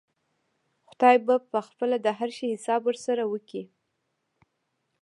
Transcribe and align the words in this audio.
خداى 0.89 1.17
به 1.25 1.35
پخپله 1.51 1.97
د 2.05 2.07
هر 2.17 2.29
شي 2.37 2.45
حساب 2.53 2.81
ورسره 2.85 3.23
وکا. 3.31 3.63